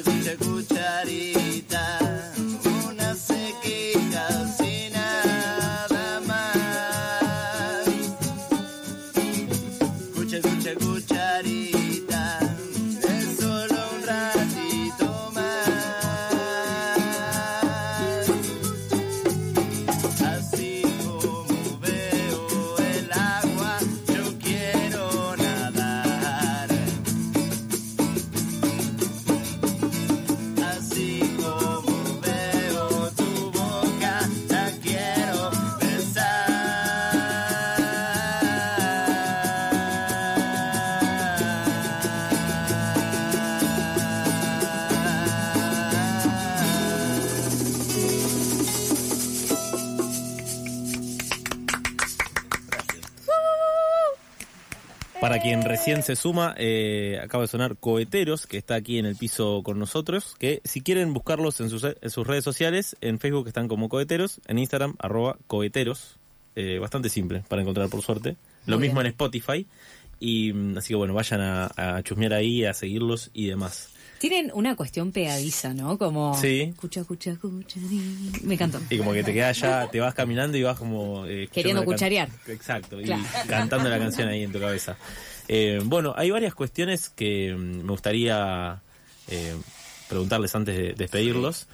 Cucharita, 0.00 1.84
Para 55.22 55.38
quien 55.38 55.62
recién 55.62 56.02
se 56.02 56.16
suma, 56.16 56.52
eh, 56.58 57.20
acaba 57.22 57.42
de 57.44 57.48
sonar 57.48 57.76
Coheteros, 57.76 58.48
que 58.48 58.58
está 58.58 58.74
aquí 58.74 58.98
en 58.98 59.06
el 59.06 59.14
piso 59.14 59.62
con 59.62 59.78
nosotros, 59.78 60.34
que 60.36 60.60
si 60.64 60.80
quieren 60.80 61.14
buscarlos 61.14 61.60
en 61.60 61.70
sus, 61.70 61.84
en 61.84 62.10
sus 62.10 62.26
redes 62.26 62.42
sociales, 62.42 62.96
en 63.00 63.20
Facebook 63.20 63.46
están 63.46 63.68
como 63.68 63.88
Coheteros, 63.88 64.40
en 64.48 64.58
Instagram 64.58 64.96
arroba 64.98 65.38
Coheteros, 65.46 66.16
eh, 66.56 66.80
bastante 66.80 67.08
simple 67.08 67.44
para 67.46 67.62
encontrar 67.62 67.88
por 67.88 68.02
suerte. 68.02 68.34
Lo 68.66 68.78
Muy 68.78 68.88
mismo 68.88 68.98
bien. 68.98 69.06
en 69.06 69.12
Spotify, 69.12 69.64
y 70.18 70.52
mm, 70.52 70.78
así 70.78 70.88
que 70.88 70.96
bueno, 70.96 71.14
vayan 71.14 71.40
a, 71.40 71.70
a 71.76 72.02
chusmear 72.02 72.32
ahí, 72.32 72.64
a 72.64 72.74
seguirlos 72.74 73.30
y 73.32 73.46
demás. 73.46 73.91
Tienen 74.22 74.52
una 74.54 74.76
cuestión 74.76 75.10
pegadiza, 75.10 75.74
¿no? 75.74 75.98
Como. 75.98 76.40
Sí. 76.40 76.60
Escucha, 76.70 77.00
escucha, 77.00 77.32
escucha. 77.32 77.80
Me 78.44 78.54
encantó. 78.54 78.80
Y 78.88 78.96
como 78.96 79.12
que 79.12 79.24
te 79.24 79.32
quedas 79.32 79.58
ya, 79.58 79.90
te 79.90 79.98
vas 79.98 80.14
caminando 80.14 80.56
y 80.56 80.62
vas 80.62 80.78
como... 80.78 81.26
eh, 81.26 81.48
Queriendo 81.52 81.84
cucharear. 81.84 82.28
Exacto, 82.46 83.00
y 83.00 83.10
cantando 83.48 83.88
la 83.88 83.98
canción 83.98 84.28
ahí 84.28 84.44
en 84.44 84.52
tu 84.52 84.60
cabeza. 84.60 84.96
Eh, 85.48 85.80
bueno, 85.82 86.14
hay 86.16 86.30
varias 86.30 86.54
cuestiones 86.54 87.08
que 87.08 87.52
mm, 87.52 87.82
me 87.82 87.90
gustaría 87.90 88.80
eh, 89.26 89.56
preguntarles 90.08 90.54
antes 90.54 90.76
de 90.76 90.92
despedirlos. 90.92 91.66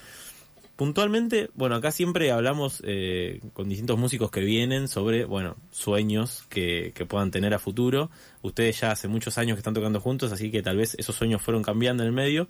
Puntualmente, 0.79 1.51
bueno, 1.55 1.75
acá 1.75 1.91
siempre 1.91 2.31
hablamos 2.31 2.81
eh, 2.85 3.41
con 3.53 3.69
distintos 3.69 3.99
músicos 3.99 4.31
que 4.31 4.43
vienen 4.43 4.87
sobre, 4.87 5.25
bueno, 5.25 5.57
sueños 5.73 6.45
que, 6.49 6.93
que 6.95 7.05
puedan 7.05 7.33
tener 7.33 7.53
a 7.53 7.59
futuro. 7.59 8.13
Ustedes 8.43 8.79
ya 8.79 8.93
hace 8.93 9.09
muchos 9.09 9.39
años 9.39 9.57
que 9.57 9.59
están 9.59 9.75
tocando 9.75 9.99
juntos, 9.99 10.31
así 10.31 10.53
que 10.53 10.63
tal 10.63 10.77
vez 10.77 10.95
esos 10.97 11.17
sueños 11.17 11.43
fueron 11.43 11.65
cambiando 11.65 12.05
en 12.05 12.07
el 12.07 12.13
medio, 12.15 12.47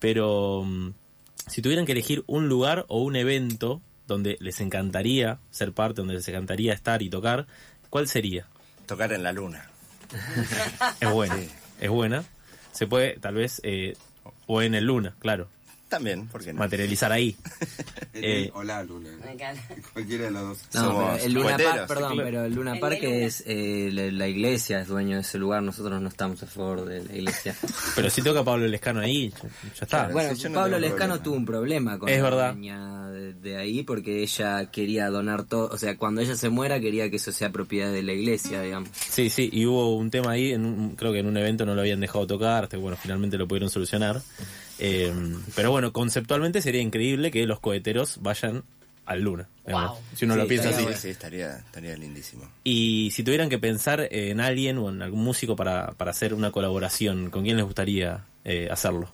pero 0.00 0.64
mm, 0.66 0.90
si 1.46 1.62
tuvieran 1.62 1.86
que 1.86 1.92
elegir 1.92 2.24
un 2.26 2.48
lugar 2.48 2.84
o 2.88 3.00
un 3.00 3.14
evento 3.14 3.80
donde 4.08 4.38
les 4.40 4.60
encantaría 4.60 5.38
ser 5.52 5.72
parte, 5.72 6.00
donde 6.00 6.14
les 6.14 6.26
encantaría 6.26 6.72
estar 6.72 7.00
y 7.00 7.10
tocar, 7.10 7.46
¿cuál 7.90 8.08
sería? 8.08 8.48
Tocar 8.86 9.12
en 9.12 9.22
la 9.22 9.30
luna. 9.30 9.70
Es 11.00 11.12
buena, 11.12 11.36
es 11.80 11.90
buena. 11.90 12.24
Se 12.72 12.88
puede, 12.88 13.20
tal 13.20 13.36
vez, 13.36 13.60
eh, 13.62 13.96
o 14.48 14.62
en 14.62 14.74
el 14.74 14.84
Luna, 14.84 15.14
claro, 15.20 15.48
También, 15.88 16.28
porque 16.28 16.52
no? 16.52 16.58
materializar 16.58 17.10
ahí. 17.12 17.36
El- 18.12 18.24
Eh, 18.24 18.50
o 18.54 18.62
la 18.64 18.82
luna. 18.82 19.10
Cualquiera 19.92 20.24
de 20.24 20.30
las 20.32 20.42
dos. 20.42 20.58
No, 20.74 20.80
Somos 20.82 21.12
pero 21.14 21.24
el 21.26 21.32
Luna 21.32 21.56
Park, 21.58 21.86
perdón, 21.86 22.12
claro. 22.14 22.28
pero 22.28 22.44
el 22.44 22.54
Luna 22.54 22.72
El 22.74 22.80
Park 22.80 22.98
Luna. 23.02 23.16
es 23.16 23.44
eh, 23.46 23.90
la, 23.92 24.10
la 24.10 24.28
iglesia, 24.28 24.80
es 24.80 24.88
dueño 24.88 25.16
de 25.16 25.22
ese 25.22 25.38
lugar, 25.38 25.62
nosotros 25.62 26.00
no 26.02 26.08
estamos 26.08 26.42
a 26.42 26.46
favor 26.46 26.84
de 26.84 27.04
la 27.04 27.14
iglesia. 27.14 27.54
Pero 27.94 28.10
si 28.10 28.20
toca 28.22 28.42
Pablo 28.44 28.66
Lescano 28.66 29.00
ahí, 29.00 29.30
ya, 29.30 29.38
ya 29.42 29.48
está. 29.72 29.86
Claro. 29.86 30.12
Bueno, 30.14 30.30
no 30.32 30.52
Pablo 30.54 30.78
Lescano 30.78 30.98
problema. 31.14 31.22
tuvo 31.22 31.34
un 31.36 31.46
problema 31.46 31.98
con 31.98 32.08
Es 32.08 32.16
la 32.18 32.22
verdad. 32.24 32.52
dueña 32.54 33.10
de, 33.10 33.32
de 33.34 33.56
ahí 33.56 33.82
porque 33.84 34.22
ella 34.22 34.70
quería 34.70 35.08
donar 35.10 35.44
todo, 35.44 35.68
o 35.72 35.78
sea, 35.78 35.96
cuando 35.96 36.20
ella 36.20 36.34
se 36.34 36.48
muera 36.48 36.80
quería 36.80 37.08
que 37.10 37.16
eso 37.16 37.30
sea 37.32 37.50
propiedad 37.50 37.92
de 37.92 38.02
la 38.02 38.12
iglesia, 38.12 38.60
digamos. 38.62 38.90
Sí, 38.94 39.30
sí, 39.30 39.48
y 39.52 39.64
hubo 39.66 39.94
un 39.96 40.10
tema 40.10 40.32
ahí, 40.32 40.52
en 40.52 40.64
un- 40.64 40.96
creo 40.96 41.12
que 41.12 41.20
en 41.20 41.26
un 41.26 41.36
evento 41.36 41.64
no 41.64 41.74
lo 41.74 41.80
habían 41.82 42.00
dejado 42.00 42.26
tocar, 42.26 42.64
hasta 42.64 42.76
que, 42.76 42.82
bueno, 42.82 42.96
finalmente 43.00 43.38
lo 43.38 43.46
pudieron 43.46 43.70
solucionar. 43.70 44.20
Eh, 44.78 45.12
pero 45.54 45.70
bueno, 45.70 45.92
conceptualmente 45.92 46.62
sería 46.62 46.80
increíble 46.80 47.30
que 47.30 47.46
los 47.46 47.60
coheteros 47.60 48.18
vayan 48.20 48.64
al 49.08 49.22
Luna. 49.22 49.48
Wow. 49.66 49.96
Si 50.14 50.26
uno 50.26 50.36
lo 50.36 50.46
piensa 50.46 50.68
así. 50.68 50.80
estaría 50.80 50.96
Sí, 50.96 51.02
sí, 51.02 51.08
estaría, 51.08 51.56
estaría 51.58 51.96
lindísimo. 51.96 52.48
Y 52.62 53.10
si 53.12 53.22
tuvieran 53.22 53.48
que 53.48 53.58
pensar 53.58 54.06
en 54.10 54.40
alguien 54.40 54.76
o 54.78 54.90
en 54.90 55.00
algún 55.00 55.24
músico 55.24 55.56
para, 55.56 55.92
para 55.92 56.10
hacer 56.10 56.34
una 56.34 56.52
colaboración, 56.52 57.30
¿con 57.30 57.44
quién 57.44 57.56
les 57.56 57.64
gustaría 57.64 58.24
eh, 58.44 58.68
hacerlo? 58.70 59.10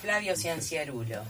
Flavio 0.00 0.36
Cianciarulo. 0.36 1.22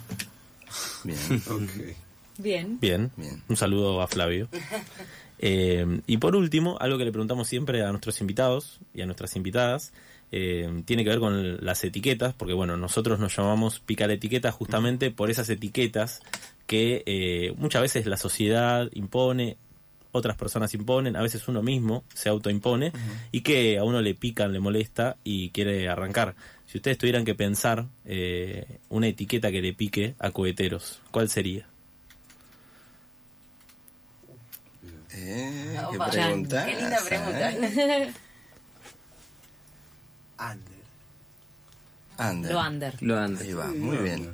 Bien, 1.04 1.18
Ok. 1.50 1.96
Bien. 2.38 2.78
Bien, 2.80 3.10
Bien. 3.16 3.42
un 3.48 3.56
saludo 3.56 4.00
a 4.02 4.08
Flavio. 4.08 4.48
Eh, 5.44 6.00
y 6.06 6.18
por 6.18 6.36
último, 6.36 6.76
algo 6.78 6.98
que 6.98 7.04
le 7.04 7.10
preguntamos 7.10 7.48
siempre 7.48 7.82
a 7.82 7.90
nuestros 7.90 8.20
invitados 8.20 8.78
y 8.94 9.00
a 9.00 9.06
nuestras 9.06 9.34
invitadas 9.34 9.92
eh, 10.32 10.82
tiene 10.86 11.04
que 11.04 11.10
ver 11.10 11.18
con 11.20 11.64
las 11.64 11.84
etiquetas, 11.84 12.32
porque 12.34 12.54
bueno, 12.54 12.76
nosotros 12.78 13.20
nos 13.20 13.36
llamamos 13.36 13.80
picar 13.80 14.10
etiquetas 14.10 14.54
justamente 14.54 15.10
por 15.10 15.30
esas 15.30 15.48
etiquetas 15.50 16.22
que 16.66 17.02
eh, 17.04 17.52
muchas 17.58 17.82
veces 17.82 18.06
la 18.06 18.16
sociedad 18.16 18.88
impone, 18.94 19.58
otras 20.10 20.36
personas 20.36 20.72
imponen, 20.72 21.16
a 21.16 21.22
veces 21.22 21.46
uno 21.48 21.62
mismo 21.62 22.04
se 22.14 22.30
autoimpone 22.30 22.92
y 23.30 23.42
que 23.42 23.78
a 23.78 23.84
uno 23.84 24.00
le 24.00 24.14
pican, 24.14 24.52
le 24.52 24.60
molesta 24.60 25.16
y 25.22 25.50
quiere 25.50 25.88
arrancar. 25.88 26.34
Si 26.66 26.78
ustedes 26.78 26.96
tuvieran 26.96 27.26
que 27.26 27.34
pensar 27.34 27.84
eh, 28.06 28.78
una 28.88 29.08
etiqueta 29.08 29.50
que 29.50 29.60
le 29.60 29.74
pique 29.74 30.14
a 30.18 30.30
coheteros, 30.30 31.02
¿cuál 31.10 31.28
sería? 31.28 31.66
Eh, 35.14 35.78
¿Qué 35.90 35.96
Opa. 35.96 36.10
pregunta? 36.10 36.64
Qué 36.64 36.74
linda 36.74 36.98
pregunta. 37.06 38.20
Under. 42.18 42.52
Lo 42.52 42.60
under. 42.60 43.02
Lo 43.02 43.18
antes. 43.18 43.42
Ahí 43.46 43.52
va, 43.52 43.66
muy 43.68 43.96
bien. 43.98 44.30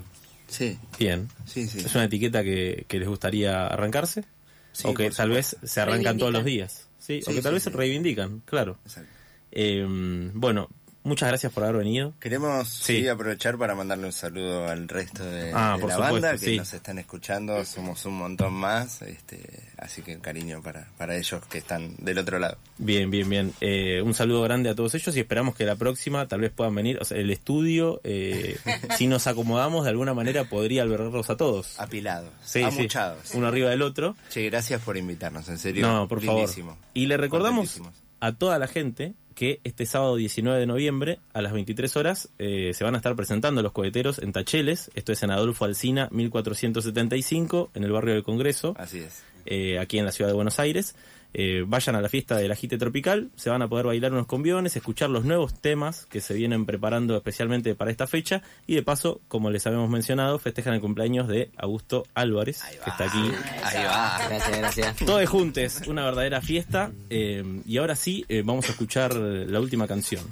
Sí, 0.49 0.79
Bien. 0.99 1.29
sí, 1.47 1.67
sí. 1.69 1.81
¿Es 1.81 1.95
una 1.95 2.05
etiqueta 2.05 2.43
que, 2.43 2.87
que 2.89 2.99
les 2.99 3.07
gustaría 3.09 3.67
arrancarse? 3.67 4.25
Sí, 4.73 4.89
o 4.89 4.95
que 4.95 5.11
tal 5.11 5.31
vez 5.31 5.57
se 5.63 5.81
arrancan 5.81 6.17
todos 6.17 6.33
los 6.33 6.45
días. 6.45 6.87
Sí, 6.99 7.21
Sí, 7.23 7.31
o 7.31 7.35
que 7.35 7.43
tal 7.43 7.51
sí, 7.53 7.55
vez 7.55 7.63
sí. 7.65 7.71
reivindican, 7.71 8.41
claro. 8.47 8.79
Exacto. 8.85 9.11
Eh, 9.51 9.87
bueno, 10.35 10.69
muchas 11.05 11.29
gracias 11.29 11.53
por 11.53 11.65
haber 11.65 11.77
venido. 11.79 12.13
Queremos 12.21 12.69
Sí. 12.69 13.01
sí, 13.03 13.09
aprovechar 13.09 13.57
para 13.57 13.75
mandarle 13.75 14.07
un 14.07 14.13
saludo 14.13 14.69
al 14.69 14.89
resto 14.89 15.25
de, 15.25 15.53
Ah, 15.55 15.77
de 15.79 15.87
la 15.87 15.95
supuesto, 15.95 16.01
banda 16.01 16.33
que 16.33 16.39
sí. 16.39 16.57
nos 16.57 16.73
están 16.75 16.99
escuchando. 16.99 17.65
Somos 17.65 18.05
un 18.07 18.15
montón 18.19 18.53
más, 18.55 19.03
este, 19.03 19.41
así 19.79 20.03
que 20.03 20.19
cariño 20.19 20.63
para, 20.63 20.89
para 20.99 21.17
ellos 21.17 21.45
que 21.47 21.59
están 21.59 21.95
del 21.99 22.19
otro 22.19 22.39
lado. 22.39 22.59
Bien, 22.79 23.11
bien, 23.11 23.29
bien. 23.29 23.53
Eh, 23.61 24.03
un 24.03 24.15
saludo 24.15 24.43
grande 24.43 24.69
a 24.71 24.75
todos 24.75 24.95
ellos 24.95 25.17
y 25.17 25.21
esperamos 25.21 25.55
que 25.55 25.65
la 25.65 25.77
próxima 25.77 26.27
tal 26.29 26.41
vez 26.41 26.51
puedan 26.53 26.75
venir. 26.75 26.99
O 27.01 27.05
sea, 27.05 27.17
el 27.19 27.31
estudio, 27.31 28.01
eh, 28.05 28.59
si 28.99 29.07
nos 29.07 29.27
acomodamos 29.27 29.85
de 29.85 29.91
alguna 29.91 30.15
manera, 30.15 30.45
podría 30.45 30.83
albergarlos 30.83 31.31
a 31.31 31.37
todos. 31.37 31.79
Apilados, 31.81 32.31
amuchados. 32.57 33.35
Uno 33.35 33.47
arriba 33.47 33.71
del 33.71 33.83
otro. 33.83 34.17
Che, 34.31 34.45
gracias 34.51 34.83
por 34.83 34.97
invitarnos, 34.97 35.49
en 35.49 35.59
serio. 35.59 35.87
No, 35.87 36.07
por 36.09 36.23
favor. 36.23 36.49
Y 36.95 37.07
le 37.07 37.17
recordamos 37.17 37.81
a 38.21 38.33
toda 38.33 38.59
la 38.59 38.67
gente 38.67 39.15
que 39.39 39.61
este 39.63 39.87
sábado 39.87 40.17
19 40.17 40.59
de 40.59 40.67
noviembre 40.67 41.21
a 41.33 41.41
las 41.43 41.53
23 41.53 41.97
horas 41.97 42.29
eh, 42.41 42.73
se 42.75 42.83
van 42.83 42.95
a 42.95 42.97
estar 42.97 43.15
presentando 43.15 43.63
los 43.63 43.71
coheteros 43.71 44.19
en 44.19 44.33
Tacheles. 44.33 44.91
Esto 44.97 45.13
es 45.13 45.23
en 45.23 45.31
Adolfo 45.31 45.65
Alsina 45.65 46.09
1475 46.11 47.71
en 47.75 47.85
el 47.85 47.93
barrio 47.93 48.15
del 48.15 48.25
Congreso, 48.25 48.75
Así 48.77 48.99
es. 48.99 49.23
eh, 49.47 49.79
aquí 49.79 49.97
en 49.97 50.05
la 50.07 50.11
ciudad 50.11 50.29
de 50.29 50.35
Buenos 50.35 50.59
Aires. 50.59 50.97
Eh, 51.35 51.63
vayan 51.67 51.95
a 51.95 52.01
la 52.01 52.09
fiesta 52.09 52.37
del 52.37 52.51
agite 52.51 52.79
tropical, 52.79 53.31
se 53.37 53.51
van 53.51 53.61
a 53.63 53.69
poder 53.69 53.87
bailar 53.87 54.13
unos 54.13 54.27
conviones, 54.27 54.75
escuchar 54.77 55.11
los 55.11 55.25
nuevos 55.25 55.53
temas 55.61 56.07
que 56.07 56.21
se 56.23 56.33
vienen 56.35 56.65
preparando 56.65 57.17
especialmente 57.17 57.75
para 57.75 57.91
esta 57.91 58.07
fecha 58.07 58.43
y 58.67 58.75
de 58.75 58.83
paso, 58.83 59.21
como 59.29 59.51
les 59.51 59.67
habíamos 59.67 59.91
mencionado, 59.91 60.39
festejan 60.39 60.73
el 60.75 60.81
cumpleaños 60.81 61.29
de 61.29 61.51
Augusto 61.59 62.07
Álvarez, 62.15 62.63
que 62.63 62.91
está 62.91 63.05
aquí 63.05 63.31
Ahí 63.63 63.85
va. 63.85 64.19
Gracias, 64.29 64.59
gracias. 64.59 64.97
todos 64.97 65.29
juntos, 65.29 65.83
una 65.87 66.05
verdadera 66.05 66.41
fiesta. 66.41 66.93
eh, 67.11 67.45
y 67.67 67.77
ahora 67.77 67.95
sí, 67.95 68.25
eh, 68.29 68.43
vamos 68.45 68.67
a 68.69 68.73
escuchar 68.73 69.15
la 69.15 69.61
última 69.61 69.87
canción. 69.87 70.25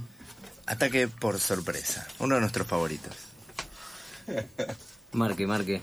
Ataque 0.66 1.06
por 1.08 1.38
sorpresa. 1.38 2.08
Uno 2.18 2.34
de 2.36 2.40
nuestros 2.40 2.66
favoritos. 2.66 3.14
Marque, 5.12 5.46
marque. 5.46 5.80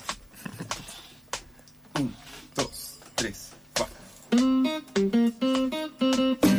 Dos, 2.56 3.00
tres, 3.16 3.52
cuatro. 4.36 4.74
Fiesta 4.96 6.53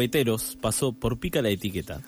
coheteros 0.00 0.56
pasó 0.62 0.94
por 0.94 1.18
Pica 1.18 1.42
la 1.42 1.50
Etiqueta. 1.50 2.00